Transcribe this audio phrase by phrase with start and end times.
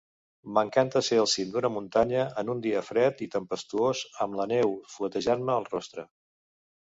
[0.53, 4.75] M'encanta ser al cim d'una muntanya en un dia fred i tempestuós amb la neu
[4.95, 6.07] fuetejant-me el rostre.